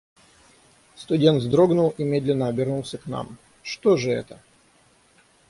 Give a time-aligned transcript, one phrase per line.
[0.95, 4.39] Студент вздрогнул и медленно обернулся к нам:— Что же это?